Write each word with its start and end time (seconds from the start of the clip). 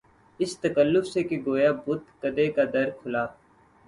اس 0.39 0.51
تکلف 0.59 1.05
سے 1.07 1.21
کہ 1.29 1.37
گویا 1.45 1.71
بت 1.85 2.01
کدے 2.21 2.47
کا 2.55 2.63
در 2.73 2.87
کھلا 2.99 3.23